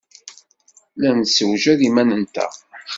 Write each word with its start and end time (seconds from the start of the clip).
La 1.01 1.11
nessewjad 1.19 1.79
iman-nteɣ. 1.87 2.53